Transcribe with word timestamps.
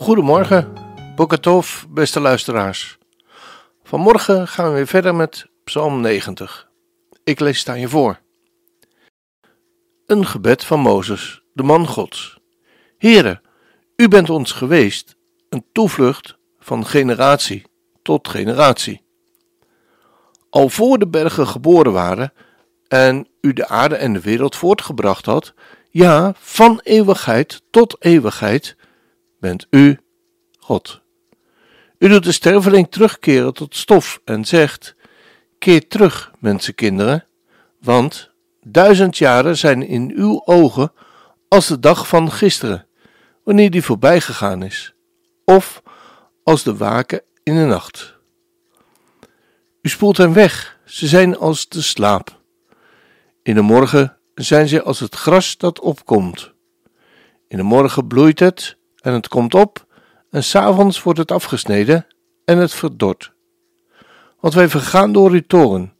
Goedemorgen, 0.00 0.72
Bokatov, 1.16 1.84
beste 1.88 2.20
luisteraars. 2.20 2.98
Vanmorgen 3.82 4.48
gaan 4.48 4.68
we 4.68 4.74
weer 4.74 4.86
verder 4.86 5.14
met 5.14 5.46
Psalm 5.64 6.00
90. 6.00 6.68
Ik 7.24 7.40
lees 7.40 7.64
het 7.64 7.80
je 7.80 7.88
voor. 7.88 8.20
Een 10.06 10.26
gebed 10.26 10.64
van 10.64 10.80
Mozes, 10.80 11.42
de 11.52 11.62
man 11.62 11.86
Gods. 11.86 12.38
Heere, 12.98 13.40
u 13.96 14.08
bent 14.08 14.30
ons 14.30 14.52
geweest, 14.52 15.16
een 15.48 15.64
toevlucht 15.72 16.36
van 16.58 16.86
generatie 16.86 17.62
tot 18.02 18.28
generatie. 18.28 19.02
Al 20.50 20.68
voor 20.68 20.98
de 20.98 21.08
bergen 21.08 21.46
geboren 21.46 21.92
waren 21.92 22.32
en 22.88 23.28
u 23.40 23.52
de 23.52 23.68
aarde 23.68 23.96
en 23.96 24.12
de 24.12 24.20
wereld 24.20 24.56
voortgebracht 24.56 25.26
had, 25.26 25.54
ja, 25.90 26.32
van 26.36 26.80
eeuwigheid 26.82 27.62
tot 27.70 27.96
eeuwigheid, 27.98 28.76
bent 29.40 29.66
u 29.70 29.98
God. 30.58 31.00
U 31.98 32.08
doet 32.08 32.24
de 32.24 32.32
sterveling 32.32 32.90
terugkeren 32.90 33.54
tot 33.54 33.76
stof 33.76 34.20
en 34.24 34.44
zegt: 34.44 34.94
Keer 35.58 35.88
terug, 35.88 36.32
mensenkinderen, 36.38 37.26
want 37.80 38.30
duizend 38.62 39.18
jaren 39.18 39.56
zijn 39.56 39.86
in 39.86 40.12
uw 40.16 40.42
ogen 40.44 40.92
als 41.48 41.66
de 41.66 41.78
dag 41.78 42.08
van 42.08 42.32
gisteren, 42.32 42.86
wanneer 43.44 43.70
die 43.70 43.82
voorbij 43.82 44.20
gegaan 44.20 44.62
is, 44.62 44.94
of 45.44 45.82
als 46.42 46.62
de 46.62 46.76
waken 46.76 47.22
in 47.42 47.54
de 47.54 47.64
nacht. 47.64 48.18
U 49.82 49.88
spoelt 49.88 50.16
hen 50.16 50.32
weg, 50.32 50.78
ze 50.84 51.06
zijn 51.06 51.36
als 51.36 51.68
de 51.68 51.82
slaap. 51.82 52.40
In 53.42 53.54
de 53.54 53.60
morgen 53.60 54.16
zijn 54.34 54.68
ze 54.68 54.82
als 54.82 55.00
het 55.00 55.14
gras 55.14 55.56
dat 55.56 55.80
opkomt. 55.80 56.52
In 57.48 57.56
de 57.56 57.62
morgen 57.62 58.06
bloeit 58.06 58.38
het 58.40 58.76
en 59.00 59.12
het 59.12 59.28
komt 59.28 59.54
op, 59.54 59.86
en 60.30 60.44
s'avonds 60.44 61.02
wordt 61.02 61.18
het 61.18 61.30
afgesneden 61.30 62.06
en 62.44 62.58
het 62.58 62.72
verdort. 62.72 63.32
Want 64.40 64.54
wij 64.54 64.68
vergaan 64.68 65.12
door 65.12 65.30
uw 65.30 65.46
toren, 65.46 65.94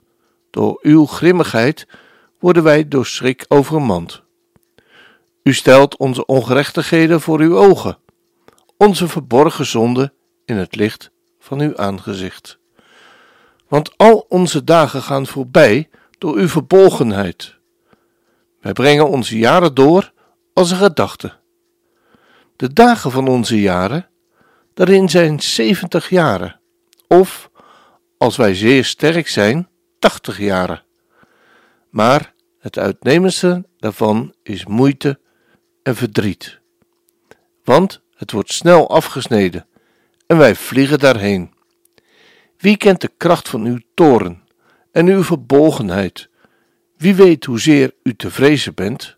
door 0.50 0.78
uw 0.82 1.06
grimmigheid 1.06 1.86
worden 2.38 2.62
wij 2.62 2.88
door 2.88 3.06
schrik 3.06 3.44
overmand. 3.48 4.22
U 5.42 5.54
stelt 5.54 5.96
onze 5.96 6.26
ongerechtigheden 6.26 7.20
voor 7.20 7.40
uw 7.40 7.56
ogen, 7.56 7.98
onze 8.76 9.08
verborgen 9.08 9.66
zonden 9.66 10.12
in 10.44 10.56
het 10.56 10.76
licht 10.76 11.10
van 11.38 11.60
uw 11.60 11.76
aangezicht. 11.76 12.58
Want 13.68 13.96
al 13.96 14.26
onze 14.28 14.64
dagen 14.64 15.02
gaan 15.02 15.26
voorbij 15.26 15.88
door 16.18 16.36
uw 16.36 16.48
verbolgenheid. 16.48 17.56
Wij 18.60 18.72
brengen 18.72 19.08
onze 19.08 19.38
jaren 19.38 19.74
door 19.74 20.12
als 20.52 20.70
een 20.70 20.76
gedachte. 20.76 21.39
De 22.60 22.72
dagen 22.72 23.10
van 23.10 23.28
onze 23.28 23.60
jaren, 23.60 24.08
daarin 24.74 25.08
zijn 25.08 25.40
zeventig 25.40 26.08
jaren, 26.08 26.60
of, 27.06 27.50
als 28.18 28.36
wij 28.36 28.54
zeer 28.54 28.84
sterk 28.84 29.28
zijn, 29.28 29.68
tachtig 29.98 30.38
jaren. 30.38 30.84
Maar 31.90 32.34
het 32.58 32.78
uitnemendste 32.78 33.64
daarvan 33.78 34.34
is 34.42 34.66
moeite 34.66 35.20
en 35.82 35.96
verdriet. 35.96 36.60
Want 37.64 38.02
het 38.14 38.32
wordt 38.32 38.52
snel 38.52 38.90
afgesneden 38.90 39.66
en 40.26 40.36
wij 40.36 40.54
vliegen 40.54 40.98
daarheen. 40.98 41.54
Wie 42.56 42.76
kent 42.76 43.00
de 43.00 43.10
kracht 43.16 43.48
van 43.48 43.64
uw 43.64 43.78
toren 43.94 44.42
en 44.92 45.06
uw 45.06 45.22
verbolgenheid? 45.22 46.28
Wie 46.96 47.14
weet 47.14 47.44
hoezeer 47.44 47.94
u 48.02 48.14
te 48.14 48.30
vrezen 48.30 48.74
bent? 48.74 49.16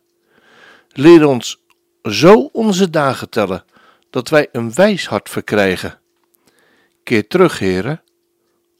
Leer 0.88 1.26
ons 1.26 1.61
zo 2.02 2.48
onze 2.52 2.90
dagen 2.90 3.30
tellen, 3.30 3.64
dat 4.10 4.28
wij 4.28 4.48
een 4.52 4.74
wijs 4.74 5.06
hart 5.06 5.28
verkrijgen. 5.28 5.98
Keer 7.02 7.28
terug, 7.28 7.58
heren. 7.58 8.02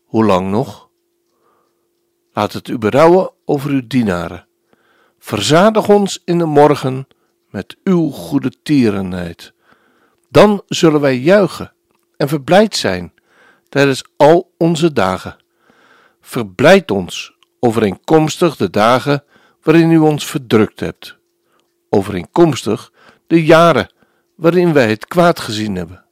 Hoe 0.04 0.24
lang 0.24 0.50
nog? 0.50 0.88
Laat 2.32 2.52
het 2.52 2.68
u 2.68 2.78
berouwen 2.78 3.30
over 3.44 3.70
uw 3.70 3.86
dienaren. 3.86 4.46
Verzadig 5.18 5.88
ons 5.88 6.22
in 6.24 6.38
de 6.38 6.44
morgen 6.44 7.06
met 7.50 7.76
uw 7.84 8.10
goede 8.10 8.52
tierenheid. 8.62 9.52
Dan 10.30 10.62
zullen 10.66 11.00
wij 11.00 11.18
juichen 11.18 11.72
en 12.16 12.28
verblijd 12.28 12.76
zijn 12.76 13.12
tijdens 13.68 14.04
al 14.16 14.52
onze 14.58 14.92
dagen. 14.92 15.36
Verblijd 16.20 16.90
ons 16.90 17.36
overeenkomstig 17.60 18.56
de 18.56 18.70
dagen 18.70 19.24
waarin 19.62 19.90
u 19.90 19.98
ons 19.98 20.26
verdrukt 20.26 20.80
hebt, 20.80 21.16
overeenkomstig 21.88 22.91
de 23.32 23.44
jaren 23.44 23.92
waarin 24.34 24.72
wij 24.72 24.88
het 24.88 25.06
kwaad 25.06 25.40
gezien 25.40 25.74
hebben. 25.74 26.04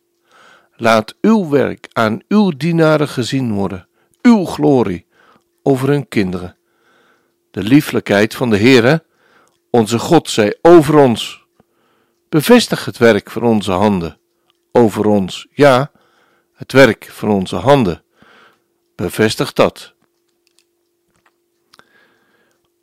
Laat 0.76 1.14
uw 1.20 1.48
werk 1.48 1.88
aan 1.92 2.20
uw 2.28 2.50
dienaren 2.50 3.08
gezien 3.08 3.52
worden, 3.52 3.88
uw 4.22 4.44
glorie 4.44 5.06
over 5.62 5.88
hun 5.88 6.08
kinderen. 6.08 6.56
De 7.50 7.62
lieflijkheid 7.62 8.34
van 8.34 8.50
de 8.50 8.58
Heere, 8.58 9.04
onze 9.70 9.98
God, 9.98 10.30
zij 10.30 10.58
over 10.62 10.96
ons. 10.96 11.44
Bevestig 12.28 12.84
het 12.84 12.98
werk 12.98 13.30
van 13.30 13.42
onze 13.42 13.72
handen, 13.72 14.18
over 14.72 15.06
ons, 15.06 15.46
ja, 15.50 15.90
het 16.54 16.72
werk 16.72 17.04
van 17.04 17.30
onze 17.30 17.56
handen. 17.56 18.02
Bevestig 18.94 19.52
dat. 19.52 19.94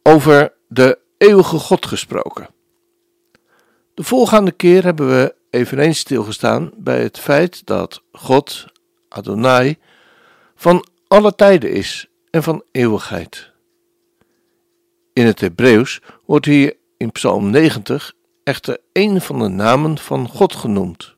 Over 0.04 0.54
de 0.68 1.00
eeuwige 1.18 1.58
God 1.58 1.86
gesproken. 1.86 2.56
De 3.98 4.04
volgende 4.04 4.52
keer 4.52 4.84
hebben 4.84 5.08
we 5.08 5.36
eveneens 5.50 6.00
stilgestaan 6.00 6.72
bij 6.76 7.02
het 7.02 7.20
feit 7.20 7.66
dat 7.66 8.04
God, 8.12 8.66
Adonai, 9.10 9.78
van 10.56 10.88
alle 11.08 11.36
tijden 11.36 11.72
is 11.72 12.08
en 12.30 12.44
van 12.44 12.64
eeuwigheid. 12.72 13.52
In 15.14 15.26
het 15.26 15.40
Hebreeuws 15.40 16.02
wordt 16.26 16.46
hier 16.46 16.76
in 16.98 17.12
Psalm 17.12 17.50
90 17.50 18.14
echter 18.44 18.80
een 18.94 19.22
van 19.22 19.40
de 19.40 19.48
namen 19.48 19.98
van 19.98 20.28
God 20.28 20.56
genoemd. 20.56 21.16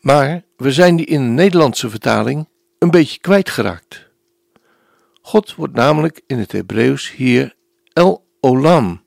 Maar 0.00 0.44
we 0.56 0.72
zijn 0.72 0.96
die 0.96 1.06
in 1.06 1.20
de 1.20 1.42
Nederlandse 1.42 1.90
vertaling 1.90 2.48
een 2.78 2.90
beetje 2.90 3.20
kwijtgeraakt. 3.20 4.10
God 5.20 5.54
wordt 5.54 5.74
namelijk 5.74 6.22
in 6.26 6.38
het 6.38 6.52
Hebreeuws 6.52 7.12
hier 7.12 7.54
El 7.92 8.26
Olam 8.40 9.04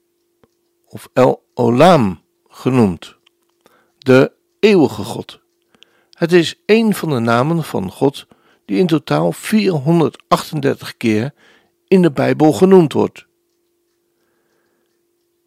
of 0.86 1.10
El 1.14 1.44
Olam 1.54 2.21
genoemd, 2.52 3.16
de 3.98 4.32
eeuwige 4.60 5.04
God. 5.04 5.40
Het 6.12 6.32
is 6.32 6.62
een 6.66 6.94
van 6.94 7.10
de 7.10 7.20
namen 7.20 7.64
van 7.64 7.92
God 7.92 8.28
die 8.66 8.78
in 8.78 8.88
totaal 8.88 9.32
438 9.32 10.98
keer 10.98 11.34
in 11.88 12.02
de 12.02 12.12
Bijbel 12.12 12.54
genoemd 12.54 12.94
wordt. 12.94 13.26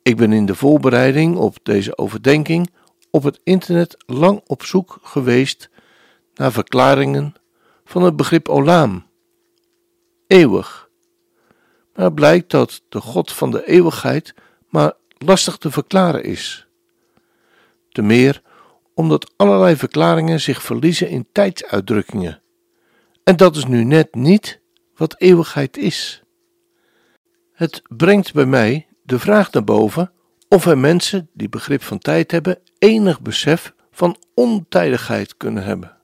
Ik 0.02 0.16
ben 0.16 0.32
in 0.32 0.46
de 0.46 0.54
voorbereiding 0.54 1.36
op 1.36 1.56
deze 1.62 1.98
overdenking 1.98 2.70
op 3.10 3.22
het 3.22 3.40
internet 3.44 3.96
lang 4.06 4.42
op 4.46 4.62
zoek 4.62 4.98
geweest 5.02 5.70
naar 6.34 6.52
verklaringen 6.52 7.34
van 7.84 8.02
het 8.02 8.16
begrip 8.16 8.48
Olam, 8.48 9.06
eeuwig. 10.26 10.88
Maar 11.94 12.12
blijkt 12.12 12.50
dat 12.50 12.82
de 12.88 13.00
God 13.00 13.32
van 13.32 13.50
de 13.50 13.66
eeuwigheid 13.66 14.34
maar 14.68 14.92
lastig 15.18 15.56
te 15.56 15.70
verklaren 15.70 16.24
is. 16.24 16.63
Te 17.94 18.02
meer 18.02 18.42
omdat 18.94 19.32
allerlei 19.36 19.76
verklaringen 19.76 20.40
zich 20.40 20.62
verliezen 20.62 21.08
in 21.08 21.26
tijdsuitdrukkingen. 21.32 22.42
En 23.24 23.36
dat 23.36 23.56
is 23.56 23.66
nu 23.66 23.84
net 23.84 24.14
niet 24.14 24.60
wat 24.96 25.14
eeuwigheid 25.18 25.76
is. 25.76 26.22
Het 27.52 27.82
brengt 27.88 28.32
bij 28.32 28.46
mij 28.46 28.86
de 29.02 29.18
vraag 29.18 29.52
naar 29.52 29.64
boven 29.64 30.12
of 30.48 30.64
wij 30.64 30.76
mensen 30.76 31.28
die 31.32 31.48
begrip 31.48 31.82
van 31.82 31.98
tijd 31.98 32.30
hebben 32.30 32.58
enig 32.78 33.20
besef 33.20 33.74
van 33.90 34.16
ontijdigheid 34.34 35.36
kunnen 35.36 35.64
hebben. 35.64 35.96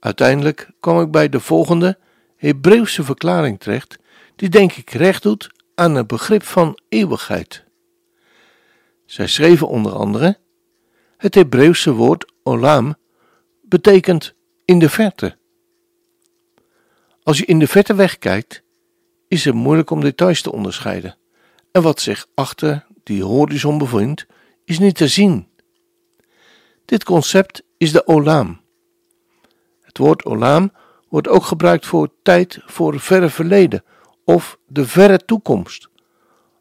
Uiteindelijk 0.00 0.70
kwam 0.80 1.00
ik 1.00 1.10
bij 1.10 1.28
de 1.28 1.40
volgende 1.40 1.98
Hebreeuwse 2.36 3.04
verklaring 3.04 3.60
terecht, 3.60 3.98
die 4.36 4.48
denk 4.48 4.72
ik 4.72 4.90
recht 4.90 5.22
doet 5.22 5.50
aan 5.74 5.94
het 5.94 6.06
begrip 6.06 6.42
van 6.42 6.78
eeuwigheid. 6.88 7.63
Zij 9.04 9.26
schreven 9.26 9.68
onder 9.68 9.92
andere: 9.92 10.38
Het 11.16 11.34
Hebreeuwse 11.34 11.92
woord 11.92 12.32
olam 12.42 12.94
betekent 13.62 14.34
in 14.64 14.78
de 14.78 14.88
verte. 14.88 15.36
Als 17.22 17.38
je 17.38 17.44
in 17.44 17.58
de 17.58 17.66
verte 17.66 17.94
wegkijkt, 17.94 18.62
is 19.28 19.44
het 19.44 19.54
moeilijk 19.54 19.90
om 19.90 20.00
details 20.00 20.42
te 20.42 20.52
onderscheiden. 20.52 21.16
En 21.72 21.82
wat 21.82 22.00
zich 22.00 22.26
achter 22.34 22.86
die 23.02 23.24
horizon 23.24 23.78
bevindt, 23.78 24.26
is 24.64 24.78
niet 24.78 24.96
te 24.96 25.08
zien. 25.08 25.48
Dit 26.84 27.04
concept 27.04 27.62
is 27.76 27.92
de 27.92 28.06
olam. 28.06 28.60
Het 29.80 29.98
woord 29.98 30.24
olam 30.24 30.72
wordt 31.08 31.28
ook 31.28 31.44
gebruikt 31.44 31.86
voor 31.86 32.10
tijd 32.22 32.58
voor 32.66 33.00
verre 33.00 33.28
verleden 33.28 33.84
of 34.24 34.58
de 34.66 34.86
verre 34.86 35.18
toekomst, 35.18 35.88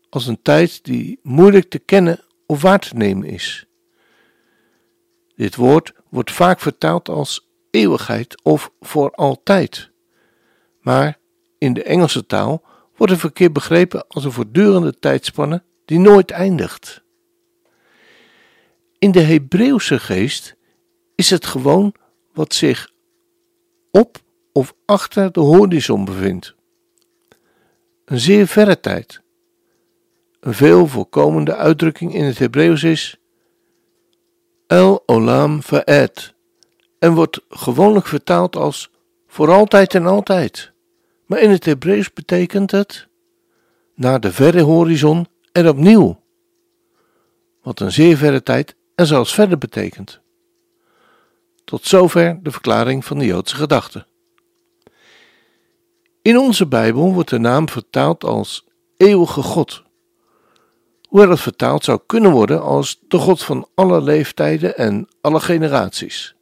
als 0.10 0.28
een 0.28 0.42
tijd 0.42 0.84
die 0.84 1.20
moeilijk 1.22 1.70
te 1.70 1.80
kennen 1.80 2.20
of 2.46 2.62
waar 2.62 2.80
te 2.80 2.96
nemen 2.96 3.28
is. 3.28 3.66
Dit 5.36 5.56
woord 5.56 5.94
wordt 6.10 6.32
vaak 6.32 6.60
vertaald 6.60 7.10
als 7.10 7.48
eeuwigheid 7.70 8.44
of 8.44 8.72
voor 8.80 9.12
altijd. 9.12 9.92
Maar 10.80 11.20
in 11.58 11.74
de 11.74 11.84
Engelse 11.84 12.26
taal 12.26 12.64
wordt 12.96 13.12
het 13.12 13.22
verkeerd 13.22 13.54
begrepen 13.54 14.08
als 14.08 14.24
een 14.24 14.32
voortdurende 14.32 15.00
tijdspanne 15.00 15.64
die 15.86 16.00
nooit 16.00 16.32
eindigt. 16.32 17.04
In 19.00 19.12
de 19.12 19.22
Hebreeuwse 19.22 20.00
geest 20.00 20.56
is 21.16 21.30
het 21.30 21.46
gewoon 21.46 21.96
wat 22.34 22.54
zich 22.54 22.92
op 23.92 24.22
of 24.52 24.74
achter 24.86 25.32
de 25.32 25.40
horizon 25.40 26.06
bevindt. 26.06 26.56
Een 28.06 28.20
zeer 28.20 28.48
verre 28.48 28.80
tijd. 28.80 29.23
Een 30.44 30.54
veel 30.54 30.88
voorkomende 30.88 31.56
uitdrukking 31.56 32.14
in 32.14 32.24
het 32.24 32.40
Hebreeuws 32.40 32.84
is 32.84 33.18
El 34.68 35.04
Olam 35.06 35.62
Va'ed 35.62 36.34
en 37.00 37.14
wordt 37.14 37.42
gewoonlijk 37.50 38.06
vertaald 38.06 38.56
als 38.56 38.92
voor 39.28 39.52
altijd 39.52 39.94
en 39.96 40.06
altijd. 40.06 40.72
Maar 41.26 41.40
in 41.40 41.50
het 41.50 41.66
Hebreeuws 41.66 42.14
betekent 42.14 42.72
het 42.72 43.08
naar 43.96 44.20
de 44.20 44.32
verre 44.32 44.62
horizon 44.62 45.28
en 45.52 45.70
opnieuw. 45.70 46.22
Wat 47.62 47.80
een 47.80 47.92
zeer 47.92 48.18
verre 48.18 48.44
tijd 48.44 48.76
en 48.96 49.08
zelfs 49.08 49.34
verder 49.34 49.58
betekent. 49.58 50.20
Tot 51.64 51.86
zover 51.86 52.40
de 52.42 52.52
verklaring 52.52 53.06
van 53.06 53.18
de 53.18 53.26
Joodse 53.26 53.56
gedachte. 53.56 54.06
In 56.22 56.38
onze 56.38 56.68
Bijbel 56.68 57.14
wordt 57.14 57.30
de 57.30 57.40
naam 57.40 57.70
vertaald 57.70 58.24
als 58.24 58.68
eeuwige 58.98 59.42
God. 59.42 59.83
Hoe 61.14 61.28
dat 61.28 61.40
vertaald 61.40 61.84
zou 61.84 62.00
kunnen 62.06 62.32
worden 62.32 62.62
als 62.62 63.00
de 63.08 63.18
God 63.18 63.44
van 63.44 63.68
alle 63.74 64.02
leeftijden 64.02 64.78
en 64.78 65.08
alle 65.22 65.40
generaties. 65.40 66.36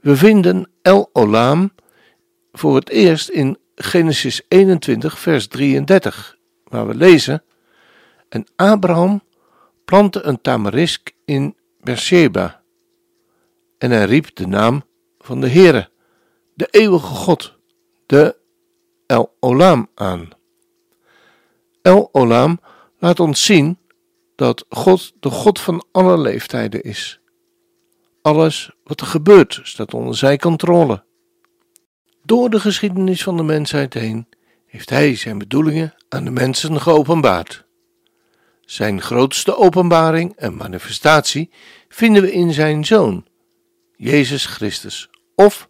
We 0.00 0.16
vinden 0.16 0.70
El 0.82 1.10
Olam 1.12 1.72
voor 2.52 2.74
het 2.74 2.88
eerst 2.88 3.28
in 3.28 3.58
Genesis 3.74 4.42
21, 4.48 5.18
vers 5.18 5.46
33, 5.46 6.38
waar 6.64 6.86
we 6.86 6.94
lezen: 6.94 7.42
En 8.28 8.46
Abraham 8.56 9.22
plantte 9.84 10.22
een 10.22 10.40
tamarisk 10.40 11.12
in 11.24 11.56
Beersheba. 11.80 12.62
En 13.78 13.90
hij 13.90 14.04
riep 14.04 14.34
de 14.34 14.46
naam 14.46 14.84
van 15.18 15.40
de 15.40 15.48
Heere, 15.48 15.90
de 16.54 16.68
eeuwige 16.70 17.14
God, 17.14 17.54
de 18.06 18.36
El 19.06 19.36
Olam 19.40 19.88
aan. 19.94 20.28
El 21.82 22.08
Olam 22.12 22.58
laat 23.04 23.20
ons 23.20 23.44
zien 23.44 23.78
dat 24.36 24.64
God 24.68 25.12
de 25.20 25.30
God 25.30 25.60
van 25.60 25.84
alle 25.92 26.18
leeftijden 26.18 26.82
is. 26.82 27.20
Alles 28.22 28.70
wat 28.84 29.00
er 29.00 29.06
gebeurt 29.06 29.60
staat 29.62 29.94
onder 29.94 30.16
zijn 30.16 30.38
controle. 30.38 31.04
Door 32.22 32.50
de 32.50 32.60
geschiedenis 32.60 33.22
van 33.22 33.36
de 33.36 33.42
mensheid 33.42 33.94
heen 33.94 34.28
heeft 34.66 34.90
Hij 34.90 35.16
zijn 35.16 35.38
bedoelingen 35.38 35.94
aan 36.08 36.24
de 36.24 36.30
mensen 36.30 36.80
geopenbaard. 36.80 37.64
Zijn 38.60 39.00
grootste 39.00 39.56
openbaring 39.56 40.36
en 40.36 40.56
manifestatie 40.56 41.50
vinden 41.88 42.22
we 42.22 42.32
in 42.32 42.52
Zijn 42.52 42.84
Zoon, 42.84 43.26
Jezus 43.96 44.46
Christus, 44.46 45.08
of, 45.34 45.68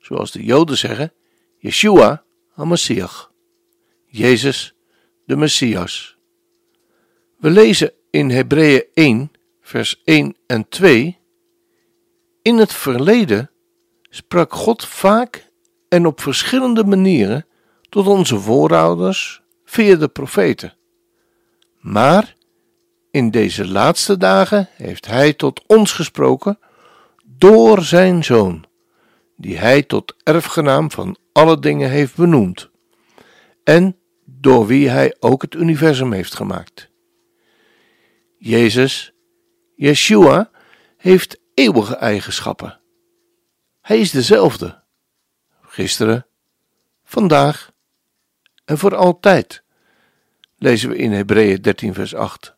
zoals 0.00 0.30
de 0.30 0.44
Joden 0.44 0.78
zeggen, 0.78 1.12
Yeshua 1.58 2.24
HaMashiach, 2.48 3.32
Jezus 4.06 4.74
de 5.26 5.36
Messias. 5.36 6.15
We 7.36 7.50
lezen 7.50 7.92
in 8.10 8.30
Hebreeën 8.30 8.84
1, 8.94 9.32
vers 9.60 10.00
1 10.04 10.36
en 10.46 10.68
2 10.68 11.18
in 12.42 12.58
het 12.58 12.72
verleden 12.72 13.50
sprak 14.10 14.52
God 14.52 14.84
vaak 14.84 15.50
en 15.88 16.06
op 16.06 16.20
verschillende 16.20 16.84
manieren 16.84 17.46
tot 17.88 18.06
onze 18.06 18.38
voorouders 18.38 19.42
via 19.64 19.96
de 19.96 20.08
profeten. 20.08 20.74
Maar 21.80 22.34
in 23.10 23.30
deze 23.30 23.68
laatste 23.68 24.16
dagen 24.16 24.68
heeft 24.72 25.06
Hij 25.06 25.32
tot 25.32 25.62
ons 25.66 25.92
gesproken 25.92 26.58
door 27.24 27.82
Zijn 27.82 28.24
Zoon, 28.24 28.64
die 29.36 29.58
Hij 29.58 29.82
tot 29.82 30.14
erfgenaam 30.22 30.90
van 30.90 31.16
alle 31.32 31.58
dingen 31.58 31.90
heeft 31.90 32.16
benoemd, 32.16 32.70
en 33.64 33.96
door 34.24 34.66
wie 34.66 34.88
Hij 34.88 35.16
ook 35.20 35.42
het 35.42 35.54
universum 35.54 36.12
heeft 36.12 36.34
gemaakt. 36.34 36.90
Jezus, 38.46 39.12
Yeshua, 39.74 40.50
heeft 40.96 41.40
eeuwige 41.54 41.96
eigenschappen. 41.96 42.80
Hij 43.80 44.00
is 44.00 44.10
dezelfde, 44.10 44.82
gisteren, 45.62 46.26
vandaag 47.04 47.72
en 48.64 48.78
voor 48.78 48.96
altijd, 48.96 49.62
lezen 50.56 50.88
we 50.88 50.96
in 50.96 51.12
Hebreeën 51.12 51.62
13, 51.62 51.94
vers 51.94 52.14
8. 52.14 52.56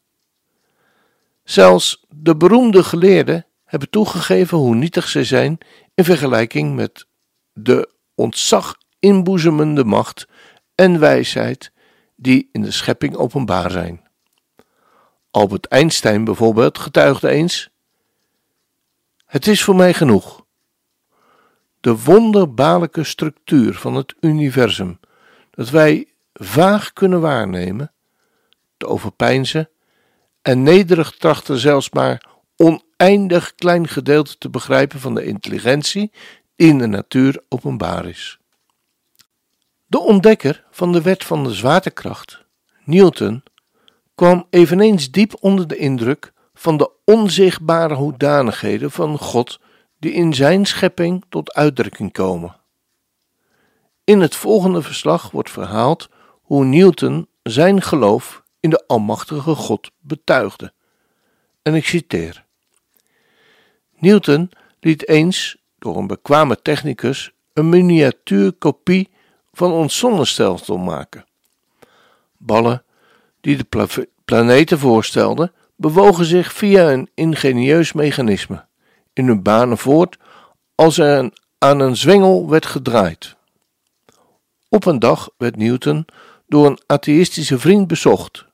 Zelfs 1.44 2.04
de 2.08 2.36
beroemde 2.36 2.84
geleerden 2.84 3.46
hebben 3.64 3.90
toegegeven 3.90 4.58
hoe 4.58 4.74
nietig 4.74 5.08
zij 5.08 5.24
zijn 5.24 5.58
in 5.94 6.04
vergelijking 6.04 6.74
met 6.74 7.06
de 7.52 7.92
ontzag 8.14 8.76
inboezemende 8.98 9.84
macht 9.84 10.26
en 10.74 10.98
wijsheid 10.98 11.72
die 12.16 12.48
in 12.52 12.62
de 12.62 12.70
schepping 12.70 13.16
openbaar 13.16 13.70
zijn. 13.70 14.07
Albert 15.38 15.66
Einstein 15.66 16.24
bijvoorbeeld 16.24 16.78
getuigde 16.78 17.28
eens 17.28 17.70
het 19.26 19.46
is 19.46 19.64
voor 19.64 19.76
mij 19.76 19.94
genoeg. 19.94 20.44
De 21.80 21.98
wonderbaarlijke 21.98 23.04
structuur 23.04 23.74
van 23.74 23.94
het 23.94 24.14
universum, 24.20 25.00
dat 25.50 25.70
wij 25.70 26.08
vaag 26.32 26.92
kunnen 26.92 27.20
waarnemen, 27.20 27.92
te 28.76 28.86
overpeinzen 28.86 29.68
en 30.42 30.62
nederig 30.62 31.10
trachten 31.10 31.58
zelfs 31.58 31.90
maar 31.90 32.24
oneindig 32.56 33.54
klein 33.54 33.88
gedeelte 33.88 34.38
te 34.38 34.50
begrijpen 34.50 35.00
van 35.00 35.14
de 35.14 35.24
intelligentie 35.24 36.12
die 36.56 36.68
in 36.68 36.78
de 36.78 36.86
natuur 36.86 37.42
openbaar 37.48 38.06
is. 38.06 38.38
De 39.86 39.98
ontdekker 39.98 40.64
van 40.70 40.92
de 40.92 41.02
wet 41.02 41.24
van 41.24 41.44
de 41.44 41.54
zwaartekracht, 41.54 42.44
Newton, 42.84 43.42
kwam 44.18 44.46
eveneens 44.50 45.10
diep 45.10 45.34
onder 45.40 45.68
de 45.68 45.76
indruk 45.76 46.32
van 46.54 46.76
de 46.76 46.90
onzichtbare 47.04 47.94
hoedanigheden 47.94 48.90
van 48.90 49.18
God 49.18 49.60
die 49.98 50.12
in 50.12 50.34
zijn 50.34 50.66
schepping 50.66 51.24
tot 51.28 51.52
uitdrukking 51.54 52.12
komen. 52.12 52.56
In 54.04 54.20
het 54.20 54.36
volgende 54.36 54.82
verslag 54.82 55.30
wordt 55.30 55.50
verhaald 55.50 56.08
hoe 56.42 56.64
Newton 56.64 57.28
zijn 57.42 57.82
geloof 57.82 58.42
in 58.60 58.70
de 58.70 58.84
Almachtige 58.86 59.54
God 59.54 59.90
betuigde. 60.00 60.72
En 61.62 61.74
ik 61.74 61.86
citeer: 61.86 62.44
Newton 63.98 64.50
liet 64.80 65.08
eens 65.08 65.56
door 65.78 65.96
een 65.96 66.06
bekwame 66.06 66.62
technicus 66.62 67.32
een 67.52 67.68
miniatuurkopie 67.68 69.08
van 69.52 69.72
ons 69.72 69.98
zonnestelsel 69.98 70.78
maken. 70.78 71.26
Ballen 72.36 72.82
die 73.40 73.56
de 73.56 74.08
planeten 74.24 74.78
voorstelden, 74.78 75.52
bewogen 75.76 76.24
zich 76.24 76.52
via 76.52 76.92
een 76.92 77.10
ingenieus 77.14 77.92
mechanisme 77.92 78.66
in 79.12 79.26
hun 79.26 79.42
banen 79.42 79.78
voort 79.78 80.18
als 80.74 80.98
er 80.98 81.32
aan 81.58 81.80
een 81.80 81.96
zwengel 81.96 82.48
werd 82.48 82.66
gedraaid. 82.66 83.36
Op 84.68 84.84
een 84.84 84.98
dag 84.98 85.30
werd 85.36 85.56
Newton 85.56 86.06
door 86.46 86.66
een 86.66 86.80
atheïstische 86.86 87.58
vriend 87.58 87.86
bezocht. 87.86 88.46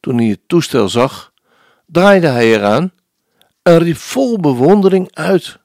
Toen 0.00 0.16
hij 0.16 0.26
het 0.26 0.40
toestel 0.46 0.88
zag, 0.88 1.32
draaide 1.86 2.26
hij 2.26 2.54
eraan 2.54 2.92
en 3.62 3.78
riep 3.78 3.96
vol 3.96 4.38
bewondering 4.38 5.14
uit: 5.14 5.58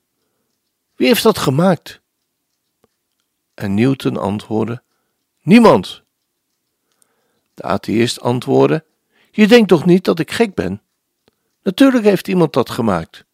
Wie 0.96 1.08
heeft 1.08 1.24
dat 1.24 1.38
gemaakt? 1.38 2.02
En 3.54 3.74
Newton 3.74 4.18
antwoordde: 4.18 4.84
Niemand. 5.42 6.05
De 7.56 7.64
atheïst 7.64 8.22
antwoordde: 8.22 8.84
Je 9.32 9.48
denkt 9.48 9.68
toch 9.68 9.86
niet 9.86 10.04
dat 10.04 10.20
ik 10.20 10.32
gek 10.32 10.54
ben? 10.54 10.82
Natuurlijk 11.64 12.04
heeft 12.04 12.28
iemand 12.28 12.54
dat 12.54 12.70
gemaakt. 12.70 13.26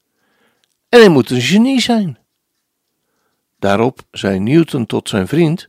En 0.90 1.00
hij 1.00 1.10
moet 1.10 1.30
een 1.30 1.42
genie 1.42 1.82
zijn. 1.82 2.18
Daarop 3.60 4.00
zei 4.12 4.40
Newton 4.40 4.86
tot 4.86 5.10
zijn 5.10 5.28
vriend: 5.28 5.68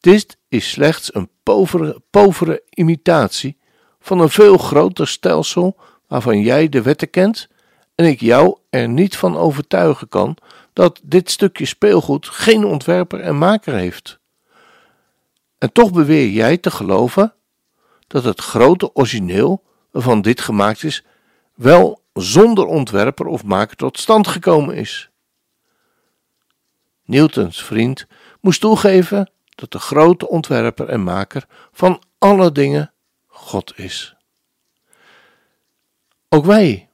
Dit 0.00 0.36
is 0.48 0.70
slechts 0.70 1.14
een 1.14 1.28
povere, 1.42 2.02
povere 2.10 2.62
imitatie 2.70 3.58
van 4.00 4.20
een 4.20 4.30
veel 4.30 4.58
groter 4.58 5.08
stelsel 5.08 5.76
waarvan 6.06 6.40
jij 6.40 6.68
de 6.68 6.82
wetten 6.82 7.10
kent 7.10 7.48
en 7.94 8.04
ik 8.04 8.20
jou 8.20 8.58
er 8.70 8.88
niet 8.88 9.16
van 9.16 9.36
overtuigen 9.36 10.08
kan 10.08 10.36
dat 10.72 11.00
dit 11.02 11.30
stukje 11.30 11.64
speelgoed 11.64 12.28
geen 12.28 12.64
ontwerper 12.64 13.20
en 13.20 13.38
maker 13.38 13.74
heeft. 13.74 14.18
En 15.58 15.72
toch 15.72 15.92
beweer 15.92 16.28
jij 16.28 16.58
te 16.58 16.70
geloven 16.70 17.34
dat 18.10 18.24
het 18.24 18.40
grote 18.40 18.94
origineel 18.94 19.62
waarvan 19.90 20.22
dit 20.22 20.40
gemaakt 20.40 20.84
is, 20.84 21.04
wel 21.54 22.02
zonder 22.12 22.66
ontwerper 22.66 23.26
of 23.26 23.44
maker 23.44 23.76
tot 23.76 23.98
stand 23.98 24.28
gekomen 24.28 24.74
is. 24.76 25.10
Newtons 27.04 27.64
vriend 27.64 28.06
moest 28.40 28.60
toegeven 28.60 29.30
dat 29.54 29.70
de 29.70 29.78
grote 29.78 30.28
ontwerper 30.28 30.88
en 30.88 31.02
maker 31.02 31.46
van 31.72 32.02
alle 32.18 32.52
dingen 32.52 32.92
God 33.26 33.78
is. 33.78 34.16
Ook 36.28 36.44
wij 36.44 36.88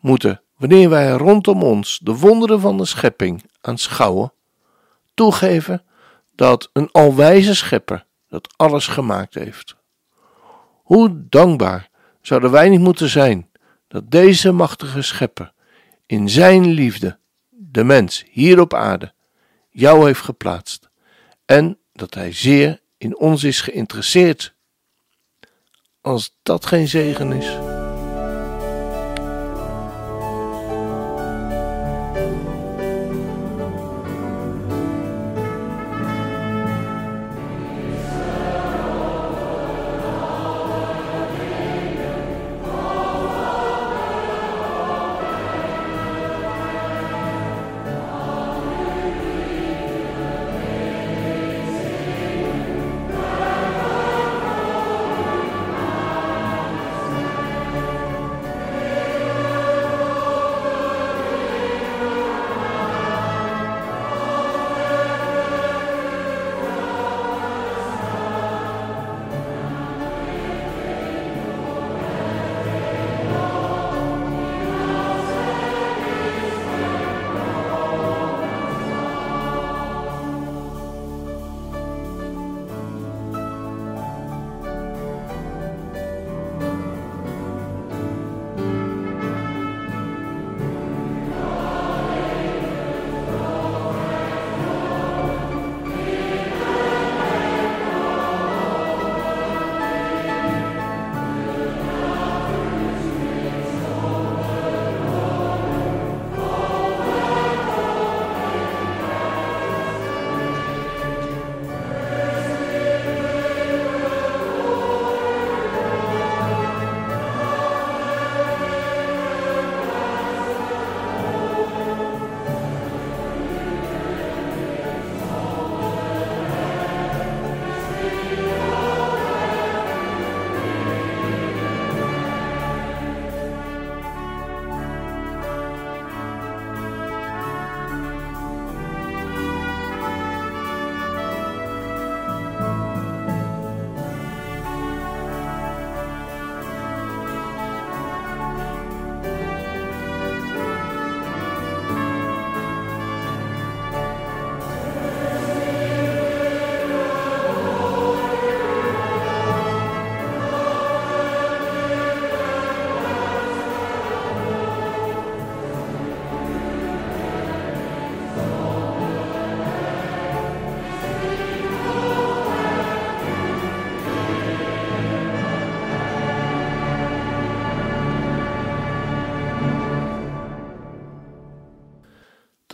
moeten, 0.00 0.42
wanneer 0.56 0.88
wij 0.88 1.10
rondom 1.10 1.62
ons 1.62 1.98
de 1.98 2.14
wonderen 2.14 2.60
van 2.60 2.76
de 2.76 2.84
schepping 2.84 3.50
aanschouwen, 3.60 4.32
toegeven 5.14 5.84
dat 6.34 6.70
een 6.72 6.90
alwijze 6.90 7.54
schepper 7.54 8.06
dat 8.28 8.54
alles 8.56 8.86
gemaakt 8.86 9.34
heeft. 9.34 9.76
Hoe 10.86 11.26
dankbaar 11.28 11.90
zouden 12.20 12.50
wij 12.50 12.68
niet 12.68 12.80
moeten 12.80 13.08
zijn 13.08 13.50
dat 13.88 14.10
deze 14.10 14.52
machtige 14.52 15.02
schepper 15.02 15.52
in 16.06 16.28
zijn 16.28 16.66
liefde 16.66 17.18
de 17.48 17.84
mens 17.84 18.24
hier 18.30 18.60
op 18.60 18.74
aarde 18.74 19.12
jou 19.70 20.06
heeft 20.06 20.20
geplaatst 20.20 20.88
en 21.44 21.78
dat 21.92 22.14
hij 22.14 22.32
zeer 22.32 22.80
in 22.98 23.18
ons 23.18 23.44
is 23.44 23.60
geïnteresseerd. 23.60 24.54
Als 26.00 26.36
dat 26.42 26.66
geen 26.66 26.88
zegen 26.88 27.32
is. 27.32 27.65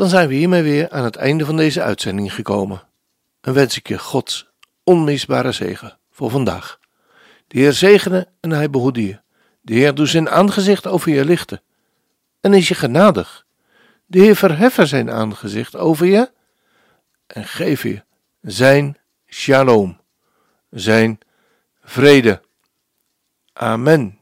Dan 0.03 0.11
zijn 0.11 0.29
we 0.29 0.35
hiermee 0.35 0.63
weer 0.63 0.91
aan 0.91 1.05
het 1.05 1.17
einde 1.17 1.45
van 1.45 1.57
deze 1.57 1.83
uitzending 1.83 2.35
gekomen. 2.35 2.83
En 3.41 3.53
wens 3.53 3.77
ik 3.77 3.89
je 3.89 3.99
Gods 3.99 4.51
onmisbare 4.85 5.53
zegen 5.53 5.99
voor 6.11 6.31
vandaag. 6.31 6.79
De 7.47 7.59
Heer 7.59 7.73
zegene 7.73 8.29
en 8.41 8.51
hij 8.51 8.71
behoede 8.71 9.07
je. 9.07 9.21
De 9.61 9.75
Heer 9.75 9.95
doet 9.95 10.09
zijn 10.09 10.31
aangezicht 10.31 10.87
over 10.87 11.13
je 11.13 11.25
lichten 11.25 11.63
en 12.41 12.55
is 12.55 12.69
je 12.69 12.75
genadig. 12.75 13.47
De 14.07 14.19
Heer 14.19 14.37
verheffen 14.37 14.87
zijn 14.87 15.11
aangezicht 15.11 15.77
over 15.77 16.07
je 16.07 16.33
en 17.27 17.45
geef 17.45 17.83
je 17.83 18.03
zijn 18.41 18.99
shalom, 19.27 20.01
zijn 20.71 21.19
vrede. 21.83 22.41
Amen. 23.53 24.22